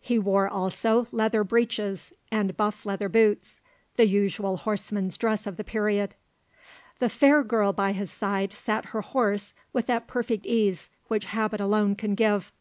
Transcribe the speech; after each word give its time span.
He 0.00 0.20
wore 0.20 0.48
also 0.48 1.08
leather 1.10 1.42
breeches 1.42 2.12
and 2.30 2.56
buff 2.56 2.86
leather 2.86 3.08
boots, 3.08 3.60
the 3.96 4.06
usual 4.06 4.58
horseman's 4.58 5.18
dress 5.18 5.48
of 5.48 5.56
the 5.56 5.64
period. 5.64 6.14
The 7.00 7.08
fair 7.08 7.42
girl 7.42 7.72
by 7.72 7.90
his 7.90 8.12
side 8.12 8.52
sat 8.52 8.84
her 8.94 9.00
horse 9.00 9.52
with 9.72 9.86
that 9.86 10.06
perfect 10.06 10.46
ease 10.46 10.90
which 11.08 11.24
habit 11.24 11.60
alone 11.60 11.96
can 11.96 12.14
give. 12.14 12.52